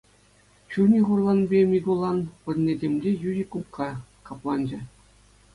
[0.69, 3.89] Чунӗ хурланнипе Микулан пырне темӗнле йӳҫӗ кумкка
[4.31, 4.79] капланчӗ.